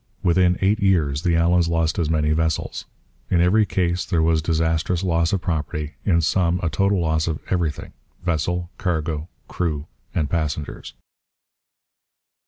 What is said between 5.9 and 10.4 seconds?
in some, a total loss of everything vessel, cargo, crew, and